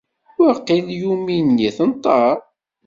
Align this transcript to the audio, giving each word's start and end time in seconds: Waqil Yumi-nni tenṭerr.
Waqil 0.39 0.85
Yumi-nni 0.99 1.69
tenṭerr. 1.77 2.37